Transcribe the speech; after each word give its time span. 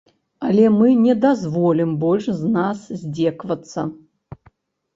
Але 0.45 0.63
мы 0.77 0.87
не 1.05 1.15
дазволім 1.25 1.91
больш 2.05 2.25
з 2.41 2.51
нас 2.57 2.83
здзекавацца. 3.05 3.81